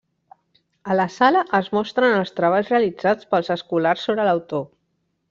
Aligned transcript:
A 0.93 0.95
la 0.99 1.05
sala 1.15 1.43
es 1.59 1.69
mostren 1.77 2.15
els 2.21 2.33
treballs 2.39 2.71
realitzats 2.75 3.29
pels 3.35 3.53
escolars 3.57 4.07
sobre 4.09 4.27
l'autor. 4.31 4.65